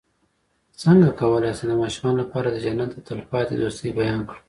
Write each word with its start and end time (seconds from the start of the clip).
څنګه 0.81 1.07
کولی 1.19 1.51
شم 1.57 1.65
د 1.69 1.73
ماشومانو 1.81 2.21
لپاره 2.23 2.47
د 2.51 2.57
جنت 2.63 2.89
د 2.93 2.97
تل 3.07 3.19
پاتې 3.31 3.53
دوستۍ 3.55 3.89
بیان 3.99 4.19
کړم 4.29 4.39